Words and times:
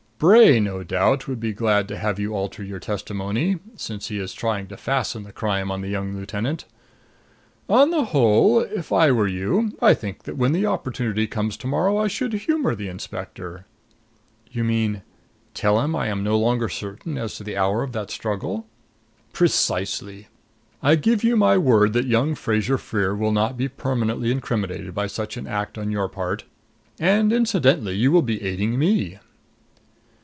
"Bray 0.23 0.59
no 0.59 0.83
doubt 0.83 1.27
would 1.27 1.39
be 1.39 1.51
glad 1.51 1.87
to 1.87 1.97
have 1.97 2.19
you 2.19 2.35
alter 2.35 2.63
your 2.63 2.77
testimony, 2.77 3.57
since 3.75 4.09
he 4.09 4.19
is 4.19 4.33
trying 4.35 4.67
to 4.67 4.77
fasten 4.77 5.23
the 5.23 5.31
crime 5.31 5.71
on 5.71 5.81
the 5.81 5.87
young 5.89 6.15
lieutenant. 6.15 6.65
On 7.67 7.89
the 7.89 8.03
whole, 8.05 8.59
if 8.59 8.93
I 8.93 9.09
were 9.11 9.25
you, 9.25 9.75
I 9.81 9.95
think 9.95 10.25
that 10.25 10.37
when 10.37 10.51
the 10.51 10.67
opportunity 10.67 11.25
comes 11.25 11.57
to 11.57 11.65
morrow 11.65 11.97
I 11.97 12.07
should 12.07 12.33
humor 12.33 12.75
the 12.75 12.87
inspector." 12.87 13.65
"You 14.51 14.63
mean 14.63 15.01
tell 15.55 15.81
him 15.81 15.95
I 15.95 16.05
am 16.05 16.23
no 16.23 16.37
longer 16.37 16.69
certain 16.69 17.17
as 17.17 17.33
to 17.37 17.43
the 17.43 17.57
hour 17.57 17.81
of 17.81 17.91
that 17.93 18.11
struggle?" 18.11 18.67
"Precisely. 19.33 20.27
I 20.83 20.97
give 20.97 21.23
you 21.23 21.35
my 21.35 21.57
word 21.57 21.93
that 21.93 22.05
young 22.05 22.35
Fraser 22.35 22.77
Freer 22.77 23.15
will 23.15 23.31
not 23.31 23.57
be 23.57 23.67
permanently 23.67 24.31
incriminated 24.31 24.93
by 24.93 25.07
such 25.07 25.35
an 25.35 25.47
act 25.47 25.79
on 25.79 25.89
your 25.89 26.07
part. 26.09 26.43
And 26.99 27.33
incidentally 27.33 27.95
you 27.95 28.11
will 28.11 28.21
be 28.21 28.43
aiding 28.43 28.77
me." 28.77 29.17